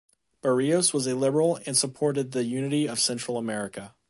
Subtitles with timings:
[0.41, 3.93] Barrios was a liberal and supported the unity of Central America.